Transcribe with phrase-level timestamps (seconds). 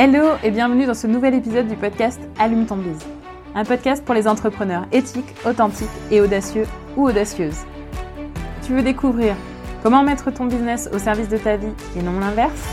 [0.00, 3.04] Hello et bienvenue dans ce nouvel épisode du podcast Allume ton bise.
[3.56, 6.66] Un podcast pour les entrepreneurs éthiques, authentiques et audacieux
[6.96, 7.64] ou audacieuses.
[8.64, 9.34] Tu veux découvrir
[9.82, 12.68] comment mettre ton business au service de ta vie et non l'inverse?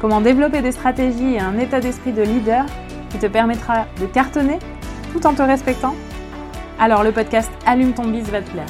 [0.00, 2.64] Comment développer des stratégies et un état d'esprit de leader
[3.10, 4.58] qui te permettra de cartonner
[5.12, 5.94] tout en te respectant?
[6.78, 8.64] Alors le podcast Allume ton bise va te plaire.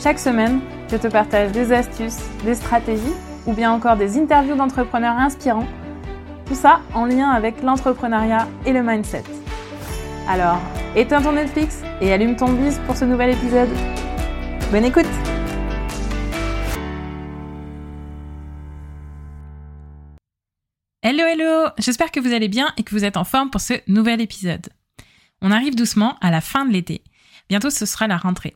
[0.00, 0.58] Chaque semaine,
[0.90, 3.14] je te partage des astuces, des stratégies
[3.46, 5.68] ou bien encore des interviews d'entrepreneurs inspirants.
[6.46, 9.24] Tout ça en lien avec l'entrepreneuriat et le mindset.
[10.28, 10.60] Alors,
[10.94, 13.68] éteins ton Netflix et allume ton bise pour ce nouvel épisode.
[14.70, 15.06] Bonne écoute
[21.02, 23.74] Hello hello J'espère que vous allez bien et que vous êtes en forme pour ce
[23.88, 24.68] nouvel épisode.
[25.42, 27.02] On arrive doucement à la fin de l'été.
[27.48, 28.54] Bientôt ce sera la rentrée.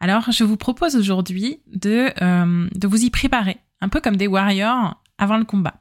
[0.00, 4.26] Alors, je vous propose aujourd'hui de, euh, de vous y préparer, un peu comme des
[4.26, 5.80] warriors avant le combat.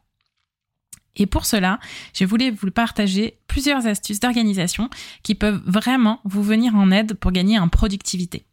[1.16, 1.80] Et pour cela,
[2.14, 4.90] je voulais vous partager plusieurs astuces d'organisation
[5.24, 8.46] qui peuvent vraiment vous venir en aide pour gagner en productivité.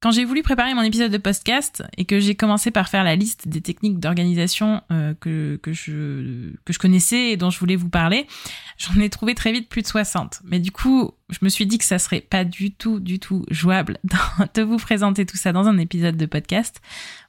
[0.00, 3.16] Quand j'ai voulu préparer mon épisode de podcast et que j'ai commencé par faire la
[3.16, 8.28] liste des techniques d'organisation euh, que, je, connaissais et dont je voulais vous parler,
[8.76, 10.42] j'en ai trouvé très vite plus de 60.
[10.44, 13.44] Mais du coup, je me suis dit que ça serait pas du tout, du tout
[13.50, 13.98] jouable
[14.54, 16.80] de vous présenter tout ça dans un épisode de podcast.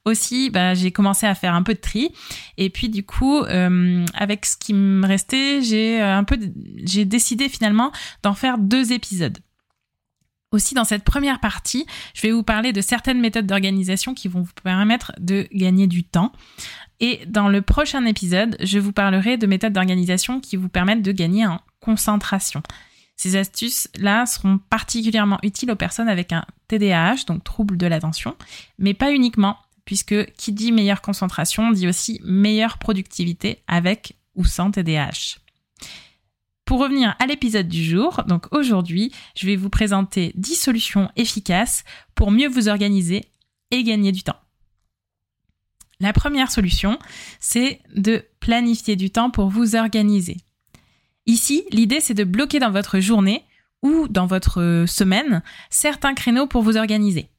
[0.05, 2.11] Aussi, bah, j'ai commencé à faire un peu de tri.
[2.59, 6.37] Et puis du coup, euh, avec ce qui me restait, j'ai un peu,
[6.83, 9.39] j'ai décidé finalement d'en faire deux épisodes.
[10.51, 14.41] Aussi, dans cette première partie, je vais vous parler de certaines méthodes d'organisation qui vont
[14.41, 16.31] vous permettre de gagner du temps.
[16.99, 21.11] Et dans le prochain épisode, je vous parlerai de méthodes d'organisation qui vous permettent de
[21.11, 22.63] gagner en concentration.
[23.15, 28.35] Ces astuces-là seront particulièrement utiles aux personnes avec un TDAH, donc trouble de l'attention,
[28.79, 34.71] mais pas uniquement, puisque qui dit meilleure concentration dit aussi meilleure productivité avec ou sans
[34.71, 35.39] TDAH.
[36.69, 41.83] Pour revenir à l'épisode du jour, donc aujourd'hui, je vais vous présenter 10 solutions efficaces
[42.13, 43.25] pour mieux vous organiser
[43.71, 44.39] et gagner du temps.
[45.99, 46.99] La première solution,
[47.39, 50.37] c'est de planifier du temps pour vous organiser.
[51.25, 53.43] Ici, l'idée, c'est de bloquer dans votre journée
[53.81, 55.41] ou dans votre semaine
[55.71, 57.31] certains créneaux pour vous organiser.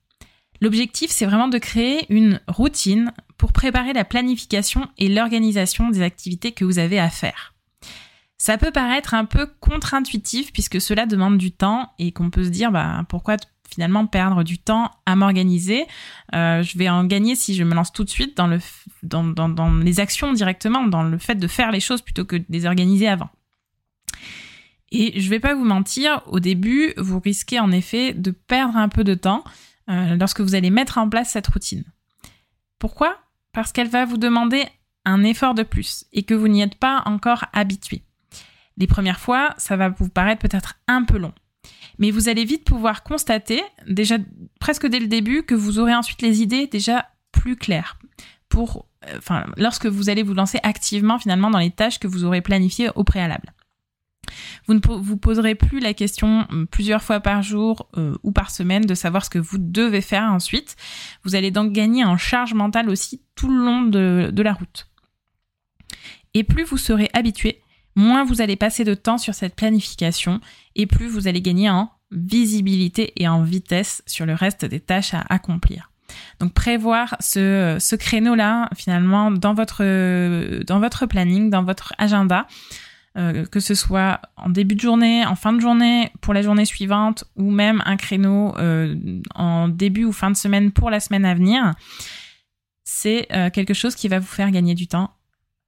[0.60, 6.50] L'objectif, c'est vraiment de créer une routine pour préparer la planification et l'organisation des activités
[6.50, 7.54] que vous avez à faire.
[8.40, 12.48] Ça peut paraître un peu contre-intuitif puisque cela demande du temps et qu'on peut se
[12.48, 13.36] dire bah, pourquoi
[13.70, 15.86] finalement perdre du temps à m'organiser?
[16.34, 18.58] Euh, je vais en gagner si je me lance tout de suite dans, le,
[19.02, 22.64] dans, les actions directement, dans le fait de faire les choses plutôt que de les
[22.64, 23.28] organiser avant.
[24.90, 28.88] Et je vais pas vous mentir, au début, vous risquez en effet de perdre un
[28.88, 29.44] peu de temps
[29.90, 31.84] euh, lorsque vous allez mettre en place cette routine.
[32.78, 33.18] Pourquoi?
[33.52, 34.64] Parce qu'elle va vous demander
[35.04, 38.02] un effort de plus et que vous n'y êtes pas encore habitué.
[38.80, 41.34] Les premières fois, ça va vous paraître peut-être un peu long.
[41.98, 44.16] Mais vous allez vite pouvoir constater, déjà
[44.58, 47.98] presque dès le début, que vous aurez ensuite les idées déjà plus claires
[48.48, 52.40] pour, euh, lorsque vous allez vous lancer activement finalement dans les tâches que vous aurez
[52.40, 53.52] planifiées au préalable.
[54.66, 58.50] Vous ne vous poserez plus la question hum, plusieurs fois par jour euh, ou par
[58.50, 60.76] semaine de savoir ce que vous devez faire ensuite.
[61.24, 64.86] Vous allez donc gagner en charge mentale aussi tout le long de la route.
[66.32, 67.60] Et plus vous serez habitué,
[67.94, 70.40] moins vous allez passer de temps sur cette planification
[70.76, 75.14] et plus vous allez gagner en visibilité et en vitesse sur le reste des tâches
[75.14, 75.90] à accomplir.
[76.40, 79.84] Donc prévoir ce, créneau-là finalement dans votre,
[80.64, 82.46] dans votre planning, dans votre agenda,
[83.18, 86.64] euh, que ce soit en début de journée, en fin de journée, pour la journée
[86.64, 91.24] suivante, ou même un créneau euh, en début ou fin de semaine pour la semaine
[91.24, 91.74] à venir,
[92.84, 95.10] c'est euh, quelque chose qui va vous faire gagner du temps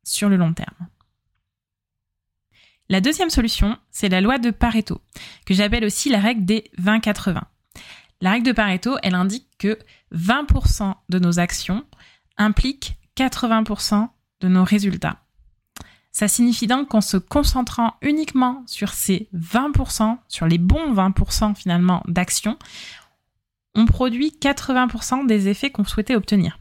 [0.05, 0.87] sur le long terme.
[2.93, 5.01] La deuxième solution, c'est la loi de Pareto,
[5.47, 7.41] que j'appelle aussi la règle des 20-80.
[8.21, 9.79] La règle de Pareto, elle indique que
[10.15, 11.87] 20% de nos actions
[12.37, 14.11] impliquent 80%
[14.41, 15.23] de nos résultats.
[16.11, 22.03] Ça signifie donc qu'en se concentrant uniquement sur ces 20%, sur les bons 20% finalement
[22.09, 22.59] d'actions,
[23.75, 26.59] on produit 80% des effets qu'on souhaitait obtenir.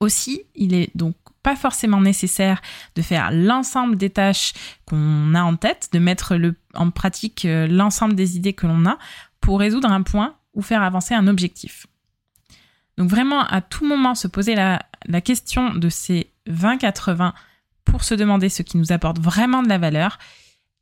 [0.00, 1.14] Aussi, il est donc
[1.44, 2.60] pas forcément nécessaire
[2.96, 4.54] de faire l'ensemble des tâches
[4.86, 6.36] qu'on a en tête, de mettre
[6.74, 8.98] en pratique euh, l'ensemble des idées que l'on a
[9.40, 11.86] pour résoudre un point ou faire avancer un objectif.
[12.96, 17.32] Donc vraiment, à tout moment, se poser la, la question de ces 20-80
[17.84, 20.18] pour se demander ce qui nous apporte vraiment de la valeur,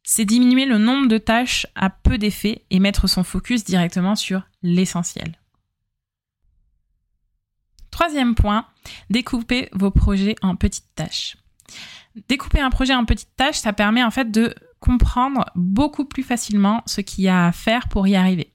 [0.04, 4.42] c'est diminuer le nombre de tâches à peu d'effets et mettre son focus directement sur
[4.62, 5.38] l'essentiel.
[7.90, 8.66] Troisième point,
[9.10, 11.36] découpez vos projets en petites tâches.
[12.28, 16.82] Découper un projet en petites tâches, ça permet en fait de comprendre beaucoup plus facilement
[16.86, 18.52] ce qu'il y a à faire pour y arriver.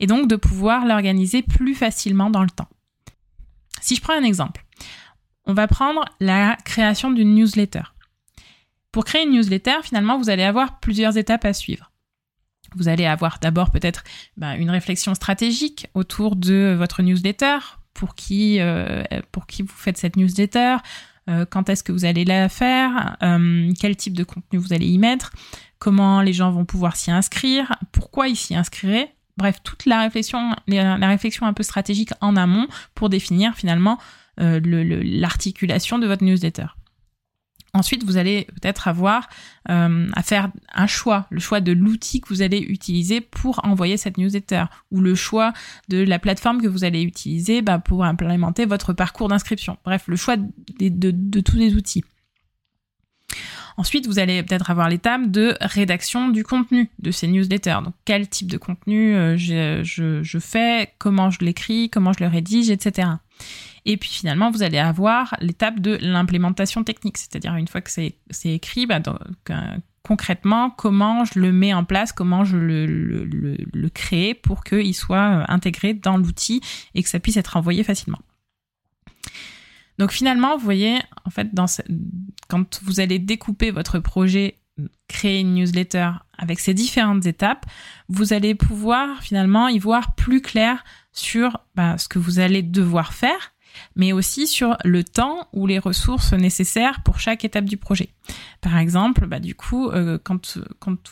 [0.00, 2.68] Et donc de pouvoir l'organiser plus facilement dans le temps.
[3.80, 4.64] Si je prends un exemple,
[5.44, 7.82] on va prendre la création d'une newsletter.
[8.92, 11.90] Pour créer une newsletter, finalement, vous allez avoir plusieurs étapes à suivre.
[12.76, 14.04] Vous allez avoir d'abord peut-être
[14.36, 17.58] ben, une réflexion stratégique autour de votre newsletter,
[17.98, 19.02] pour qui, euh,
[19.32, 20.76] pour qui vous faites cette newsletter,
[21.28, 24.86] euh, quand est-ce que vous allez la faire, euh, quel type de contenu vous allez
[24.86, 25.32] y mettre,
[25.80, 29.12] comment les gens vont pouvoir s'y inscrire, pourquoi ils s'y inscriraient.
[29.36, 33.98] Bref, toute la réflexion, la réflexion un peu stratégique en amont pour définir finalement
[34.36, 36.66] l'articulation de votre newsletter.
[37.78, 39.28] Ensuite, vous allez peut-être avoir
[39.70, 43.96] euh, à faire un choix, le choix de l'outil que vous allez utiliser pour envoyer
[43.96, 45.52] cette newsletter, ou le choix
[45.88, 49.78] de la plateforme que vous allez utiliser bah, pour implémenter votre parcours d'inscription.
[49.84, 52.02] Bref, le choix de, tous les outils.
[53.76, 57.78] Ensuite, vous allez peut-être avoir l'étape de rédaction du contenu de ces newsletters.
[57.84, 62.28] Donc, quel type de contenu euh, je, je, fais, comment je l'écris, comment je le
[62.28, 63.08] rédige, etc.
[63.88, 68.14] Et puis finalement, vous allez avoir l'étape de l'implémentation technique, c'est-à-dire une fois que c'est
[68.44, 69.00] écrit, bah,
[70.02, 75.44] concrètement, comment je le mets en place, comment je le, crée pour qu'il soit euh,
[75.48, 76.60] intégré dans l'outil
[76.94, 78.18] et que ça puisse être envoyé facilement.
[79.98, 81.48] Donc finalement, vous voyez, en fait,
[82.48, 84.58] quand vous allez découper votre projet,
[85.08, 87.64] créer une newsletter avec ces différentes étapes,
[88.10, 93.14] vous allez pouvoir finalement y voir plus clair sur bah, ce que vous allez devoir
[93.14, 93.54] faire
[93.96, 98.10] mais aussi sur le temps ou les ressources nécessaires pour chaque étape du projet.
[98.60, 100.58] Par exemple, bah, du coup, euh, quand,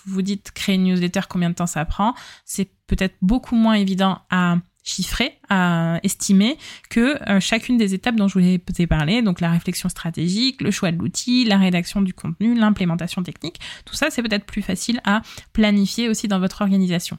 [0.07, 2.15] vous dites créer une newsletter, combien de temps ça prend,
[2.45, 6.57] c'est peut-être beaucoup moins évident à chiffrer, à estimer
[6.89, 8.45] que euh, chacune des étapes dont je vous
[8.79, 13.23] ai parlé, donc la réflexion stratégique, le choix de l'outil, la rédaction du contenu, l'implémentation
[13.23, 15.23] technique, tout ça c'est peut-être plus facile à
[15.53, 17.19] planifier aussi dans votre organisation.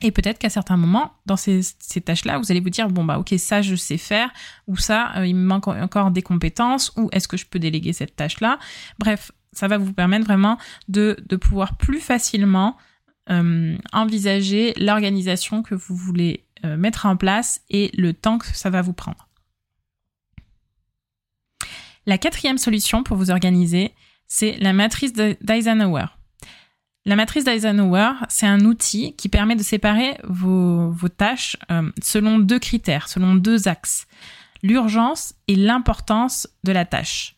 [0.00, 1.60] Et peut-être qu'à certains moments, dans ces,
[2.04, 4.30] tâches-là, vous allez vous dire, bon, bah, ok, ça, je sais faire,
[4.68, 7.92] ou ça, euh, il me manque encore des compétences, ou est-ce que je peux déléguer
[7.92, 8.58] cette tâche-là?
[8.98, 10.56] Bref, ça va vous permettre vraiment
[10.88, 12.76] de, pouvoir plus facilement
[13.30, 18.70] euh, envisager l'organisation que vous voulez euh, mettre en place et le temps que ça
[18.70, 19.28] va vous prendre.
[22.06, 23.92] La quatrième solution pour vous organiser,
[24.28, 26.06] c'est la matrice d'Eisenhower.
[27.04, 32.58] La matrice d'Eisenhower, c'est un outil qui permet de séparer vos, tâches euh, selon deux
[32.58, 34.06] critères, selon deux axes.
[34.62, 37.36] L'urgence et l'importance de la tâche.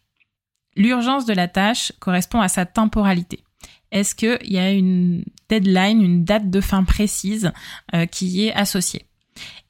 [0.77, 3.45] L'urgence de la tâche correspond à sa temporalité.
[3.93, 7.53] Est-ce qu'il y a une deadline, une date de fin précise
[7.95, 9.07] euh, qui y est associée?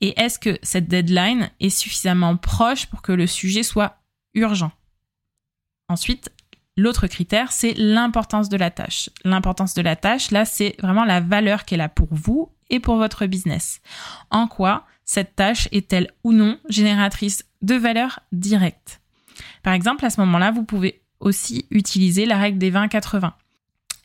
[0.01, 3.99] Et est-ce que cette deadline est suffisamment proche pour que le sujet soit
[4.35, 4.73] urgent?
[5.89, 6.31] Ensuite,
[6.81, 9.11] L'autre critère, c'est l'importance de la tâche.
[9.23, 12.97] L'importance de la tâche, là, c'est vraiment la valeur qu'elle a pour vous et pour
[12.97, 13.83] votre business.
[14.31, 19.03] En quoi cette tâche est-elle ou non génératrice de valeur directe?
[19.63, 23.33] Par exemple, à ce moment-là, vous pouvez aussi utiliser la règle des 20-80.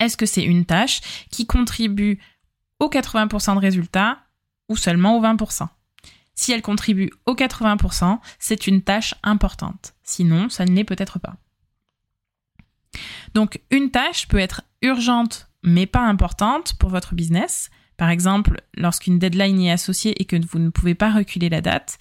[0.02, 1.00] Est-ce que c'est une tâche
[1.32, 2.20] qui contribue
[2.82, 4.18] aux 80% de résultats
[4.68, 5.70] ou seulement aux 20%
[6.34, 9.94] Si elle contribue aux 80%, c'est une tâche importante.
[10.04, 11.38] Sinon, ça ne l'est peut-être pas.
[13.36, 17.70] Donc une tâche peut être urgente mais pas importante pour votre business.
[17.98, 21.62] Par exemple, lorsqu'une deadline y est associée et que vous ne pouvez pas reculer la
[21.62, 21.98] date.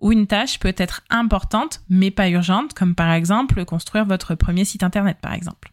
[0.00, 4.64] Ou une tâche peut être importante mais pas urgente, comme par exemple construire votre premier
[4.64, 5.72] site internet par exemple.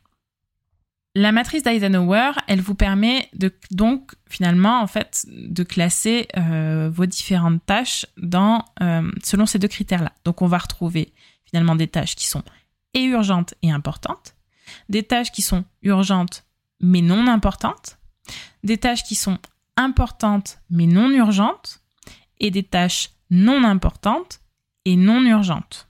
[1.16, 7.08] La matrice d'Eisenhower, elle vous permet de, donc finalement en fait de classer euh, vos
[7.08, 10.12] différentes tâches euh, selon ces deux critères-là.
[10.24, 11.12] Donc on va retrouver
[11.46, 12.44] finalement des tâches qui sont
[12.94, 14.36] et urgentes et importantes,
[14.90, 16.46] des tâches qui sont urgentes
[16.82, 17.98] mais non importantes,
[18.64, 19.38] des tâches qui sont
[19.76, 21.82] importantes mais non urgentes,
[22.40, 24.40] et des tâches non importantes
[24.86, 25.88] et non urgentes.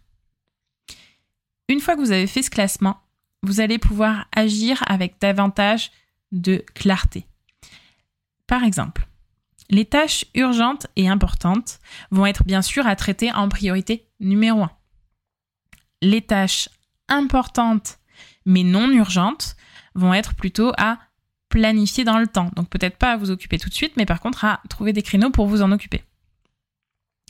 [1.68, 2.98] Une fois que vous avez fait ce classement,
[3.44, 5.92] vous allez pouvoir agir avec davantage
[6.32, 7.26] de clarté.
[8.48, 9.08] Par exemple,
[9.70, 14.72] les tâches urgentes et importantes vont être bien sûr à traiter en priorité numéro 1.
[16.02, 16.70] Les tâches
[17.08, 17.99] importantes
[18.50, 19.56] mais non urgentes,
[19.94, 20.98] vont être plutôt à
[21.50, 22.52] planifier dans le temps.
[22.56, 25.04] Donc peut-être pas à vous occuper tout de suite, mais par contre à trouver des
[25.04, 26.04] créneaux pour vous en occuper.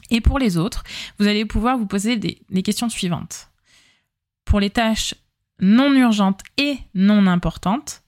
[0.09, 0.83] Et pour les autres,
[1.19, 3.49] vous allez pouvoir vous poser des, questions suivantes.
[4.45, 5.13] Pour les tâches
[5.59, 8.01] non urgentes et non importantes,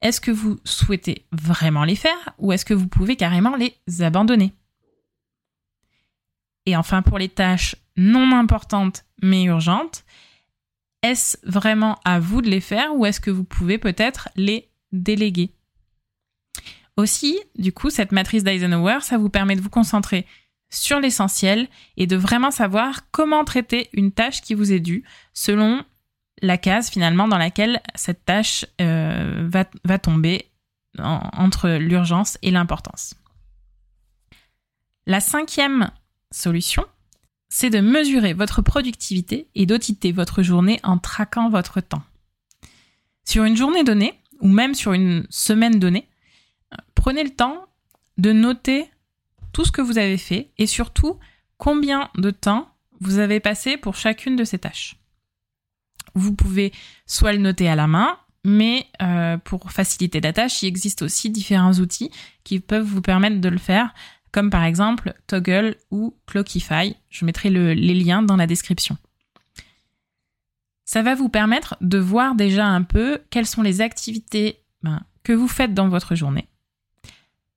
[0.00, 4.52] est-ce que vous souhaitez vraiment les faire ou est-ce que vous pouvez carrément les abandonner?
[6.66, 10.04] Et enfin, pour les tâches non importantes mais urgentes,
[11.04, 15.50] Est-ce vraiment à vous de les faire ou est-ce que vous pouvez peut-être les déléguer?
[16.96, 20.26] Aussi, du coup, cette matrice d'Eisenhower, ça vous permet de vous concentrer
[20.70, 21.68] sur l'essentiel
[21.98, 25.84] et de vraiment savoir comment traiter une tâche qui vous est due selon
[26.40, 29.46] la case finalement dans laquelle cette tâche euh,
[29.84, 30.50] va, tomber
[30.98, 33.14] entre l'urgence et l'importance.
[35.06, 35.90] La cinquième
[36.30, 36.86] solution,
[37.56, 42.02] c'est de mesurer votre productivité et d'auditer votre journée en traquant votre temps.
[43.24, 46.08] Sur une journée donnée, ou même sur une semaine donnée,
[46.96, 47.66] prenez le temps
[48.18, 48.90] de noter
[49.52, 51.20] tout ce que vous avez fait et surtout
[51.56, 52.68] combien de temps
[52.98, 54.96] vous avez passé pour chacune de ces tâches.
[56.16, 56.72] Vous pouvez
[57.06, 61.30] soit le noter à la main, mais euh, pour faciliter la tâche, il existe aussi
[61.30, 62.10] différents outils
[62.42, 63.94] qui peuvent vous permettre de le faire,
[64.34, 66.96] comme par exemple Toggle ou Clockify.
[67.08, 68.98] Je mettrai les liens dans la description.
[70.84, 75.32] Ça va vous permettre de voir déjà un peu quelles sont les activités ben, que
[75.32, 76.48] vous faites dans votre journée.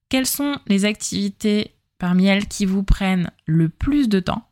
[0.10, 4.48] Quelles sont les activités parmi elles qui vous prennent le plus de temps?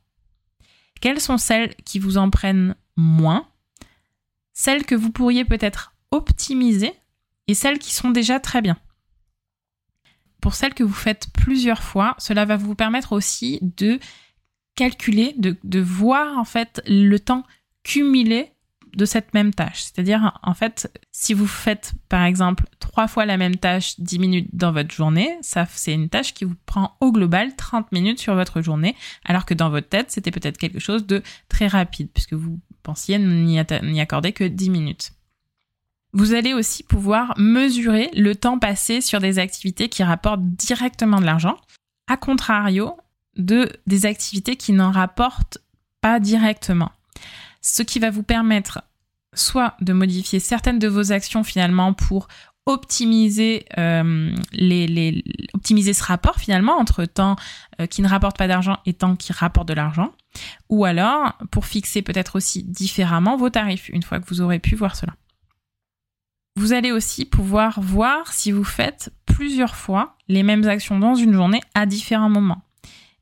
[1.02, 3.48] Quelles sont celles qui vous en prennent moins?
[4.52, 6.92] Celles que vous pourriez peut-être optimiser
[7.48, 8.78] et celles qui sont déjà très bien.
[10.46, 14.00] Pour celles que vous faites plusieurs fois, cela va vous permettre aussi de
[14.76, 17.44] calculer, de, voir en fait le temps
[17.82, 18.52] cumulé
[18.96, 19.82] de cette même tâche.
[19.82, 24.50] C'est-à-dire, en fait, si vous faites, par exemple, trois fois la même tâche 10 minutes
[24.54, 28.62] dans votre journée, c'est une tâche qui vous prend au global 30 minutes sur votre
[28.62, 32.60] journée, alors que dans votre tête, c'était peut-être quelque chose de très rapide, puisque vous
[32.84, 35.15] pensiez n'y accorder que 10 minutes.
[36.16, 41.26] Vous allez aussi pouvoir mesurer le temps passé sur des activités qui rapportent directement de
[41.26, 41.58] l'argent,
[42.08, 42.98] à contrario
[43.36, 45.58] de des activités qui n'en rapportent
[46.02, 46.92] pas directement
[47.66, 48.84] ce qui va vous permettre
[49.34, 52.28] soit de modifier certaines de vos actions finalement pour
[52.68, 57.36] optimiser euh, les, optimiser ce rapport finalement entre temps
[57.82, 60.14] euh, qui ne rapporte pas d'argent et temps qui rapporte de l'argent
[60.70, 64.76] ou alors pour fixer peut-être aussi différemment vos tarifs une fois que vous aurez pu
[64.76, 65.14] voir cela.
[66.56, 71.34] Vous allez aussi pouvoir voir si vous faites plusieurs fois les mêmes actions dans une
[71.34, 72.62] journée à différents moments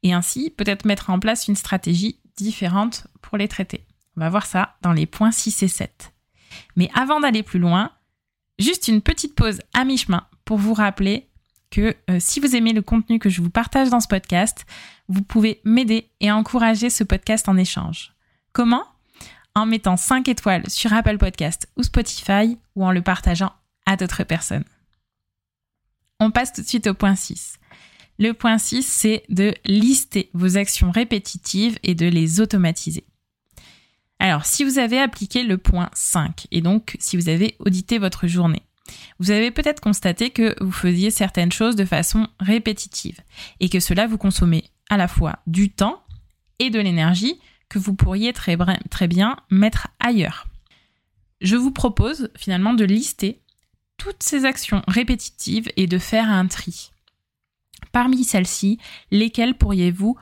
[0.04, 3.86] et ainsi peut-être mettre en place une stratégie différente pour les traiter.
[4.16, 6.14] On va voir ça dans les points 6 et 7.
[6.76, 7.92] Mais avant d'aller plus loin,
[8.60, 11.30] juste une petite pause à mi-chemin pour vous rappeler
[11.72, 14.66] que euh, si vous aimez le contenu que je vous partage dans ce podcast,
[15.08, 18.14] vous pouvez m'aider et encourager ce podcast en échange.
[18.52, 18.84] Comment?
[19.56, 23.54] En mettant 5 étoiles sur Apple Podcast ou Spotify ou en le partageant
[23.86, 24.64] à d'autres personnes.
[26.20, 27.60] On passe tout de suite au point 6.
[28.18, 33.06] Le point 6, c'est de lister vos actions répétitives et de les automatiser.
[34.20, 38.26] Alors, si vous avez appliqué le point 5 et donc si vous avez audité votre
[38.26, 38.64] journée,
[39.20, 43.20] vous avez peut-être constaté que vous faisiez certaines choses de façon répétitive
[43.60, 46.02] et que cela vous consommait à la fois du temps
[46.60, 47.40] et de l'énergie
[47.74, 48.56] que vous pourriez très,
[49.08, 50.46] bien mettre ailleurs.
[51.42, 53.42] Je vous propose finalement de lister
[53.98, 56.92] toutes ces actions répétitives et de faire un tri.
[57.92, 58.78] Parmi celles-ci,
[59.10, 60.16] lesquelles pourriez-vous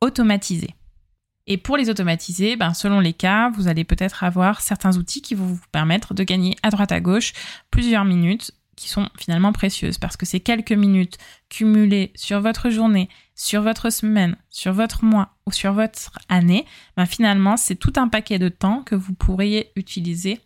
[0.00, 0.70] automatiser?
[1.46, 5.34] Et pour les automatiser, ben, selon les cas, vous allez peut-être avoir certains outils qui
[5.34, 7.34] vont vous permettre de gagner à droite à gauche
[7.70, 11.18] plusieurs minutes qui sont finalement précieuses parce que ces quelques minutes
[11.50, 17.06] cumulées sur votre journée, sur votre semaine, sur votre mois ou sur votre année, ben
[17.06, 20.40] finalement c'est tout un paquet de temps que vous pourriez utiliser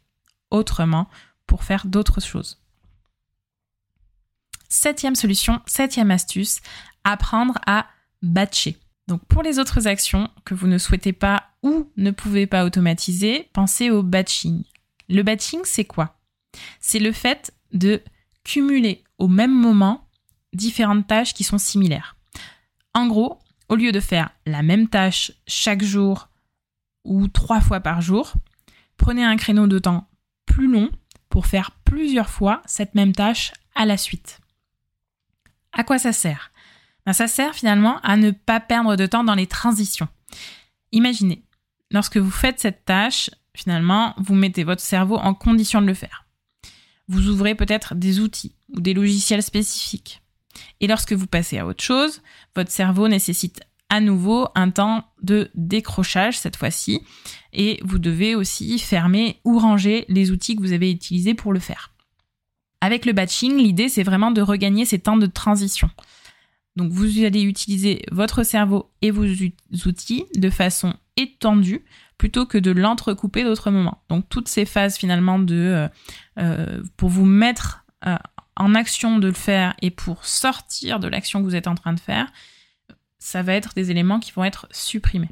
[0.50, 1.08] autrement
[1.46, 2.62] pour faire d'autres choses.
[4.68, 6.60] Septième solution, septième astuce,
[7.04, 7.86] apprendre à
[8.22, 8.78] batcher.
[9.06, 13.48] Donc pour les autres actions que vous ne souhaitez pas ou ne pouvez pas automatiser,
[13.52, 14.64] pensez au batching.
[15.08, 16.18] Le batching, c'est quoi?
[16.80, 18.02] C'est le fait de
[18.44, 20.06] cumuler au même moment
[20.52, 22.17] différentes tâches qui sont similaires.
[22.94, 26.28] En gros, au lieu de faire la même tâche chaque jour
[27.04, 28.34] ou trois fois par jour,
[28.96, 30.08] prenez un créneau de temps
[30.46, 30.90] plus long
[31.28, 34.40] pour faire plusieurs fois cette même tâche à la suite.
[35.72, 36.50] À quoi ça sert?
[37.06, 40.08] Ben, ça sert finalement à ne pas perdre de temps dans les transitions.
[40.92, 41.44] Imaginez,
[41.90, 46.26] lorsque vous faites cette tâche, finalement, vous mettez votre cerveau en condition de le faire.
[47.08, 50.22] Vous ouvrez peut-être des outils ou des logiciels spécifiques.
[50.80, 52.22] Et lorsque vous passez à autre chose,
[52.54, 53.60] votre cerveau nécessite
[53.90, 57.00] à nouveau un temps de décrochage cette fois-ci
[57.52, 61.60] et vous devez aussi fermer ou ranger les outils que vous avez utilisés pour le
[61.60, 61.92] faire.
[62.80, 65.90] Avec le batching, l'idée c'est vraiment de regagner ces temps de transition.
[66.76, 69.24] Donc vous allez utiliser votre cerveau et vos
[69.86, 71.84] outils de façon étendue
[72.18, 74.02] plutôt que de l'entrecouper d'autres moments.
[74.08, 75.88] Donc toutes ces phases finalement de euh,
[76.38, 81.44] euh, pour vous mettre en action de le faire et pour sortir de l'action que
[81.44, 82.30] vous êtes en train de faire,
[83.18, 85.30] ça va être des éléments qui vont être supprimés.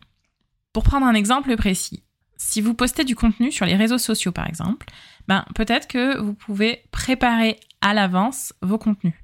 [0.72, 2.02] Pour prendre un exemple précis,
[2.36, 4.86] si vous postez du contenu sur les réseaux sociaux par exemple,
[5.26, 9.14] ben peut-être que vous pouvez préparer à l'avance vos contenus.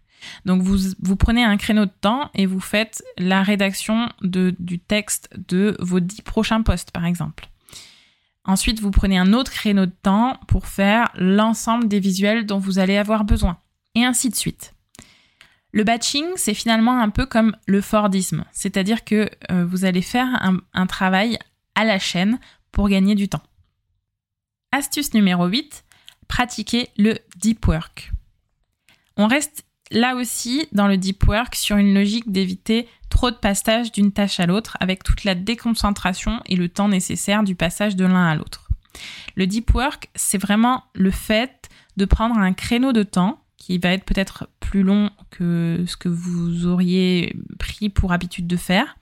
[0.44, 4.78] Donc vous, vous prenez un créneau de temps et vous faites la rédaction de, du
[4.78, 7.49] texte de vos dix prochains posts, par exemple.
[8.44, 12.78] Ensuite, vous prenez un autre créneau de temps pour faire l'ensemble des visuels dont vous
[12.78, 13.58] allez avoir besoin.
[13.94, 14.75] Et ainsi de suite.
[15.72, 20.28] Le batching, c'est finalement un peu comme le Fordisme, c'est-à-dire que euh, vous allez faire
[20.75, 21.38] un, travail
[21.75, 22.38] à la chaîne
[22.72, 23.42] pour gagner du temps.
[24.72, 25.84] Astuce numéro 8,
[26.28, 28.12] pratiquer le deep work.
[29.16, 33.92] On reste là aussi dans le deep work sur une logique d'éviter trop de passage
[33.92, 38.07] d'une tâche à l'autre avec toute la déconcentration et le temps nécessaire du passage de
[38.07, 38.71] l'un à l'autre.
[39.37, 43.90] Le deep work, c'est vraiment le fait de prendre un créneau de temps qui va
[43.90, 48.97] être peut-être plus long que ce que vous auriez pris pour habitude de faire.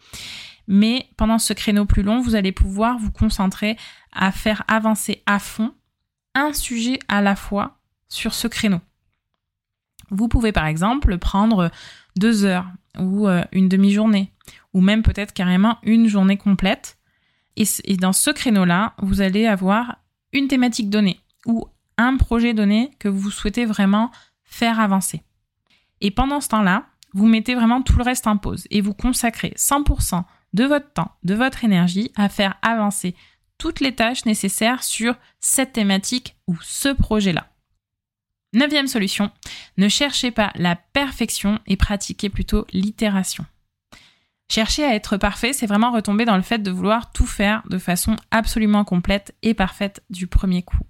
[0.66, 3.76] Mais pendant ce créneau plus long, vous allez pouvoir vous concentrer
[4.12, 5.72] à faire avancer à fond
[6.34, 8.80] un sujet à la fois sur ce créneau.
[10.10, 11.70] Vous pouvez par exemple prendre
[12.16, 12.66] deux heures
[12.98, 14.32] ou euh, une demi-journée
[14.72, 16.98] ou même peut-être carrément une journée complète.
[17.56, 19.98] Et, dans ce créneau-là, vous allez avoir
[20.32, 21.66] une thématique donnée ou
[21.98, 24.10] un projet donné que vous souhaitez vraiment
[24.44, 25.22] faire avancer.
[26.00, 29.52] Et pendant ce temps-là, vous mettez vraiment tout le reste en pause et vous consacrez
[29.56, 30.22] 100%
[30.54, 33.14] de votre temps, de votre énergie à faire avancer
[33.58, 37.48] toutes les tâches nécessaires sur cette thématique ou ce projet-là.
[38.52, 39.30] Neuvième solution,
[39.76, 43.46] ne cherchez pas la perfection et pratiquez plutôt l'itération.
[44.50, 47.78] Chercher à être parfait, c'est vraiment retomber dans le fait de vouloir tout faire de
[47.78, 50.80] façon absolument complète et parfaite du premier coup.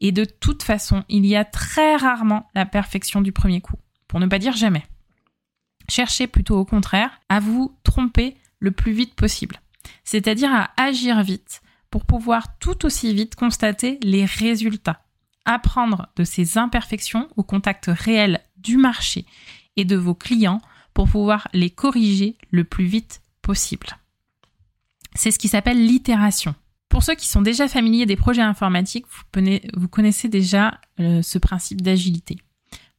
[0.00, 3.76] Et de toute façon, il y a très rarement la perfection du premier coup,
[4.08, 4.84] pour ne pas dire jamais.
[5.88, 9.60] Cherchez plutôt au contraire à vous tromper le plus vite possible,
[10.02, 15.05] c'est-à-dire à agir vite pour pouvoir tout aussi vite constater les résultats
[15.46, 19.24] apprendre de ces imperfections au contact réel du marché
[19.76, 20.60] et de vos clients
[20.92, 23.86] pour pouvoir les corriger le plus vite possible.
[25.14, 26.54] C'est ce qui s'appelle l'itération.
[26.88, 29.06] Pour ceux qui sont déjà familiers des projets informatiques,
[29.74, 32.38] vous, connaissez déjà euh, ce principe d'agilité.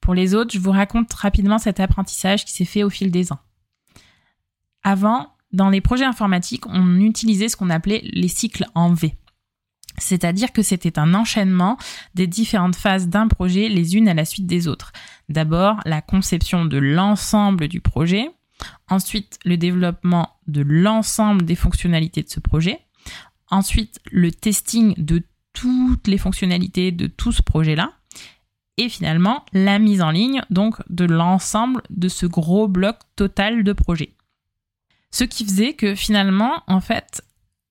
[0.01, 3.31] Pour les autres, je vous raconte rapidement cet apprentissage qui s'est fait au fil des
[3.31, 3.39] ans.
[4.83, 9.15] Avant, dans les projets informatiques, on utilisait ce qu'on appelait les cycles en V.
[9.97, 11.77] C'est-à-dire que c'était un enchaînement
[12.13, 14.91] des différentes phases d'un projet les unes à la suite des autres.
[15.29, 18.29] D'abord, la conception de l'ensemble du projet,
[18.89, 22.79] ensuite le développement de l'ensemble des fonctionnalités de ce projet,
[23.49, 27.93] ensuite le testing de toutes les fonctionnalités de tout ce projet-là,
[28.77, 33.73] et finalement la mise en ligne donc de l'ensemble de ce gros bloc total de
[33.73, 34.13] projet.
[35.09, 37.23] Ce qui faisait que finalement, en fait,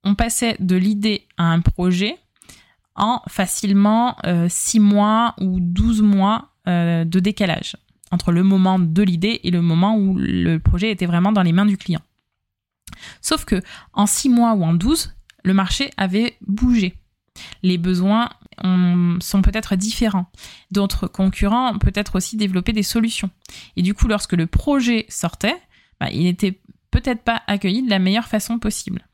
[0.07, 2.16] on passait de l'idée à un projet
[2.95, 4.16] en facilement
[4.49, 7.77] 6 euh, mois ou 12 mois euh, de décalage
[8.12, 11.53] entre le moment de l'idée et le moment où le projet était vraiment dans les
[11.53, 12.01] mains du client.
[13.21, 13.61] Sauf que
[13.92, 16.95] en 6 mois ou en 12, le marché avait bougé.
[17.62, 18.31] Les besoins
[19.21, 20.31] sont peut-être différents.
[20.71, 23.29] D'autres concurrents ont peut-être aussi développé des solutions.
[23.77, 25.57] Et du coup, lorsque le projet sortait,
[26.01, 26.59] bah, il n'était
[26.90, 29.07] peut-être pas accueilli de la meilleure façon possible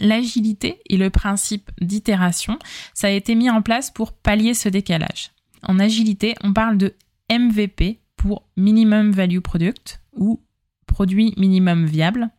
[0.00, 2.58] l'agilité et le principe d'itération,
[2.94, 5.30] ça a été mis en place pour pallier ce décalage.
[5.62, 6.94] En agilité, on parle de
[7.30, 10.40] MVP pour Minimum Value Product ou
[10.86, 12.30] produit minimum viable.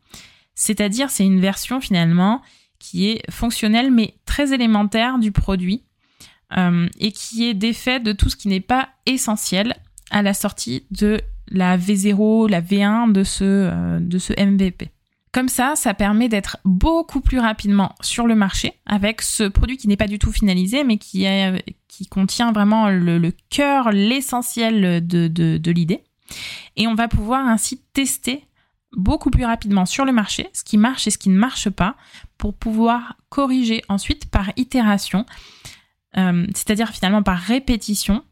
[0.55, 2.41] C'est-à-dire, c'est une version finalement
[2.79, 5.83] qui est fonctionnelle mais très élémentaire du produit
[6.57, 9.75] euh, et qui est défait de tout ce qui n'est pas essentiel
[10.09, 14.91] à la sortie de la V0, la V1 de ce, euh, de ce MVP.
[15.31, 19.87] Comme ça, ça permet d'être beaucoup plus rapidement sur le marché avec ce produit qui
[19.87, 21.25] n'est pas du tout finalisé, mais qui,
[22.09, 26.03] contient vraiment le, cœur, l'essentiel de, l'idée.
[26.75, 28.45] Et on va pouvoir ainsi tester
[28.91, 31.95] beaucoup plus rapidement sur le marché ce qui marche et ce qui ne marche pas
[32.37, 35.25] pour pouvoir corriger ensuite par itération,
[36.17, 38.25] euh, c'est-à-dire finalement par répétition,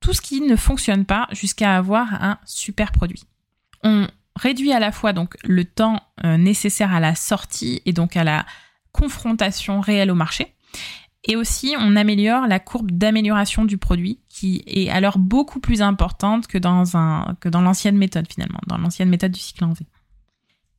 [0.00, 3.24] tout ce qui ne fonctionne pas jusqu'à avoir un super produit.
[4.38, 8.24] Réduit à la fois donc le temps euh, nécessaire à la sortie et donc à
[8.24, 8.46] la
[8.92, 10.54] confrontation réelle au marché.
[11.24, 16.46] Et aussi, on améliore la courbe d'amélioration du produit qui est alors beaucoup plus importante
[16.46, 19.84] que dans, un, que dans l'ancienne méthode finalement, dans l'ancienne méthode du cycle en V.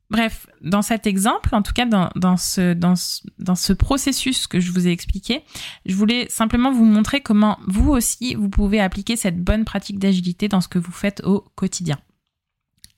[0.09, 2.95] Bref, dans cet exemple, en tout cas dans, ce, dans,
[3.37, 5.43] dans ce processus que je vous ai expliqué,
[5.85, 10.47] je voulais simplement vous montrer comment vous aussi, vous pouvez appliquer cette bonne pratique d'agilité
[10.47, 11.99] dans ce que vous faites au quotidien.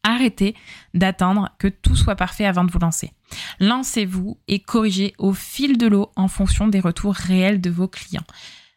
[0.03, 0.55] Arrêtez
[0.93, 3.11] d'attendre que tout soit parfait avant de vous lancer.
[3.59, 8.25] Lancez-vous et corrigez au fil de l'eau en fonction des retours réels de vos clients.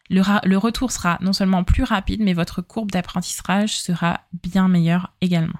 [0.09, 5.59] Le, retour sera non seulement plus rapide, mais votre courbe d'apprentissage sera bien meilleure également.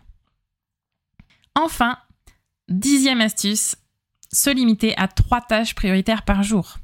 [1.56, 1.97] Enfin,
[2.67, 3.75] Dixième astuce,
[4.34, 6.78] se limiter à trois tâches prioritaires par jour.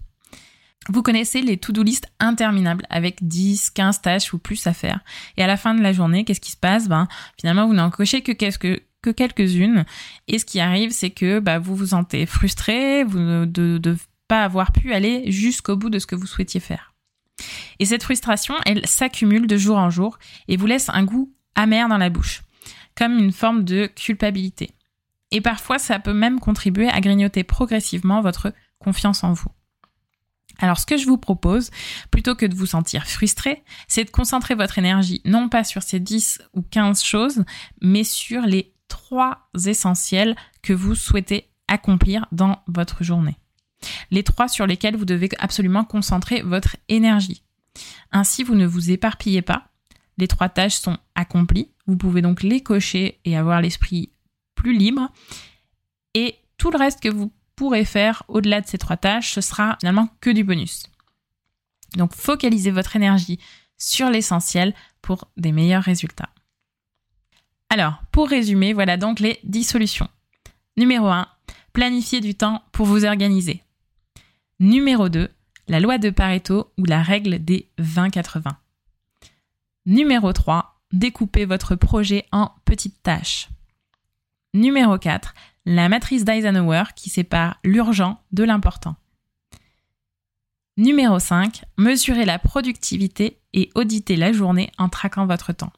[0.90, 5.02] Vous connaissez les to-do list interminables avec 10, 15 tâches ou plus à faire.
[5.38, 6.88] Et à la fin de la journée, qu'est-ce qui se passe?
[6.88, 7.08] Ben,
[7.40, 9.86] finalement, vous n'en cochez que, que quelques-unes.
[10.28, 13.96] Et ce qui arrive, c'est que bah, vous vous sentez frustré vous, de ne
[14.28, 16.94] pas avoir pu aller jusqu'au bout de ce que vous souhaitiez faire.
[17.80, 20.18] Et cette frustration, elle s'accumule de jour en jour
[20.48, 22.42] et vous laisse un goût amer dans la bouche,
[22.96, 24.72] comme une forme de culpabilité.
[25.32, 29.50] Et parfois, ça peut même contribuer à grignoter progressivement votre confiance en vous.
[30.62, 31.72] Alors ce que je vous propose,
[32.12, 36.00] plutôt que de vous sentir frustré, c'est de concentrer votre énergie non pas sur ces
[36.00, 37.44] 10 ou 15 choses,
[37.82, 43.38] mais sur les trois essentiels que vous souhaitez accomplir dans votre journée.
[44.12, 47.44] Les trois sur lesquels vous devez absolument concentrer votre énergie.
[48.12, 49.70] Ainsi, vous ne vous éparpillez pas.
[50.18, 51.72] Les trois tâches sont accomplies.
[51.88, 54.12] Vous pouvez donc les cocher et avoir l'esprit
[54.54, 55.10] plus libre.
[56.14, 57.32] Et tout le reste que vous
[57.86, 60.84] faire au-delà de ces trois tâches, ce sera finalement que du bonus.
[61.96, 63.40] Donc focalisez votre énergie
[63.78, 66.30] sur l'essentiel pour des meilleurs résultats.
[67.70, 70.10] Alors, pour résumer, voilà donc les 10 solutions.
[70.78, 71.28] Numéro 1,
[71.74, 73.64] planifier du temps pour vous organiser.
[74.60, 75.30] Numéro 2,
[75.68, 78.52] la loi de Pareto ou la règle des 20-80.
[79.86, 83.50] Numéro 3, découpez votre projet en petites tâches.
[84.54, 85.34] Numéro 4,
[85.66, 88.96] la matrice d'Eisenhower qui sépare l'urgent de l'important.
[90.78, 95.74] Numéro 5, mesurez la productivité et auditez la journée en traquant votre temps.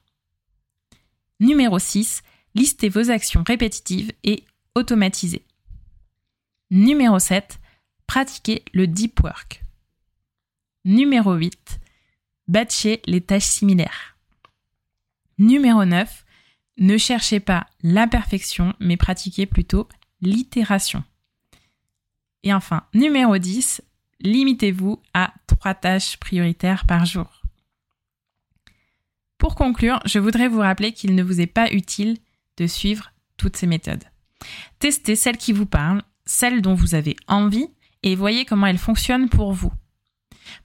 [1.39, 2.21] Numéro 6,
[2.55, 5.43] listez vos actions répétitives et automatisez.
[6.71, 7.59] Numéro 7,
[8.07, 9.63] pratiquez le deep work.
[10.85, 11.79] Numéro 8,
[12.47, 14.17] batchez les tâches similaires.
[15.37, 16.22] Numéro 9,
[16.77, 19.87] ne cherchez pas la perfection, mais pratiquez plutôt
[20.21, 21.03] l'itération.
[22.43, 23.81] Et enfin, numéro 10,
[24.21, 27.41] limitez-vous à trois tâches prioritaires par jour.
[29.37, 32.17] Pour conclure, je voudrais vous rappeler qu'il ne vous est pas utile
[32.57, 34.03] de suivre toutes ces méthodes.
[34.79, 37.67] Testez celles qui vous parlent, celles dont vous avez envie,
[38.03, 39.71] et voyez comment elles fonctionnent pour vous.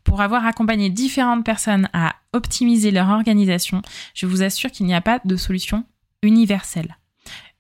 [0.05, 3.83] Pour avoir accompagné différentes personnes à optimiser leur organisation,
[4.14, 5.85] je vous assure qu'il n'y a pas de solution
[6.23, 6.99] universelle.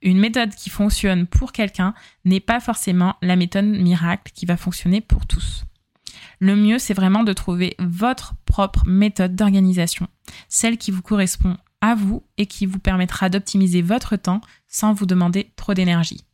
[0.00, 1.94] Une méthode qui fonctionne pour quelqu'un
[2.24, 5.64] n'est pas forcément la méthode miracle qui va fonctionner pour tous.
[6.40, 10.06] Le mieux, c'est vraiment de trouver votre propre méthode d'organisation,
[10.48, 15.06] celle qui vous correspond à vous et qui vous permettra d'optimiser votre temps sans vous
[15.06, 16.24] demander trop d'énergie.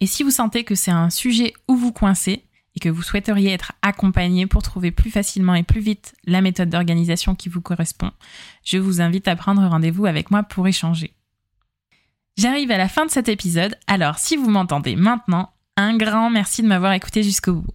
[0.00, 2.44] Et si vous sentez que c'est un sujet où vous coincez
[2.84, 7.34] que vous souhaiteriez être accompagné pour trouver plus facilement et plus vite la méthode d'organisation
[7.34, 8.10] qui vous correspond,
[8.62, 11.14] je vous invite à prendre rendez-vous avec moi pour échanger.
[12.36, 16.60] J'arrive à la fin de cet épisode, alors si vous m'entendez maintenant, un grand merci
[16.60, 17.74] de m'avoir écouté jusqu'au bout.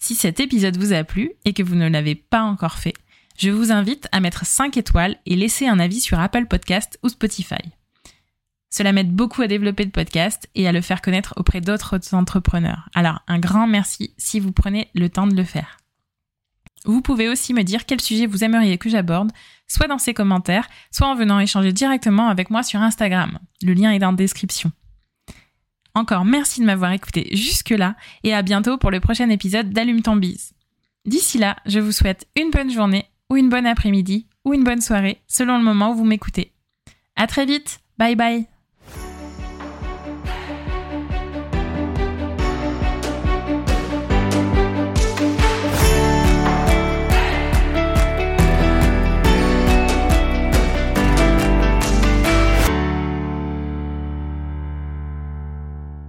[0.00, 2.94] Si cet épisode vous a plu et que vous ne l'avez pas encore fait,
[3.38, 7.08] je vous invite à mettre 5 étoiles et laisser un avis sur Apple Podcast ou
[7.08, 7.62] Spotify.
[8.76, 12.88] Cela m'aide beaucoup à développer le podcast et à le faire connaître auprès d'autres entrepreneurs.
[12.92, 15.76] Alors un grand merci si vous prenez le temps de le faire.
[16.84, 19.30] Vous pouvez aussi me dire quel sujet vous aimeriez que j'aborde,
[19.68, 23.38] soit dans ces commentaires, soit en venant échanger directement avec moi sur Instagram.
[23.62, 24.72] Le lien est dans la description.
[25.94, 30.16] Encore merci de m'avoir écouté jusque-là et à bientôt pour le prochain épisode d'Allume ton
[30.16, 30.52] bise.
[31.06, 34.80] D'ici là, je vous souhaite une bonne journée ou une bonne après-midi ou une bonne
[34.80, 36.52] soirée selon le moment où vous m'écoutez.
[37.14, 37.78] À très vite.
[37.98, 38.48] Bye bye.